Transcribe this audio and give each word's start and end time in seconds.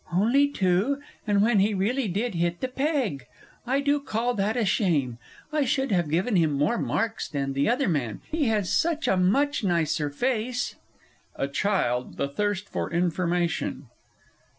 Only 0.11 0.47
two, 0.47 0.99
and 1.27 1.43
when 1.43 1.59
he 1.59 1.75
really 1.75 2.07
did 2.07 2.33
hit 2.33 2.59
the 2.59 2.67
peg! 2.67 3.27
I 3.67 3.81
do 3.81 3.99
call 3.99 4.33
that 4.33 4.57
a 4.57 4.65
shame. 4.65 5.19
I 5.53 5.63
should 5.63 5.91
have 5.91 6.09
given 6.09 6.35
him 6.35 6.53
more 6.53 6.79
marks 6.79 7.27
than 7.29 7.53
the 7.53 7.69
other 7.69 7.87
man 7.87 8.19
he 8.31 8.45
has 8.45 8.73
such 8.73 9.07
a 9.07 9.15
much 9.15 9.63
nicer 9.63 10.09
face! 10.09 10.73
A 11.35 11.47
CHILD 11.47 12.17
WITH 12.17 12.31
A 12.31 12.33
THIRST 12.33 12.67
FOR 12.67 12.89
INFORMATION. 12.91 13.89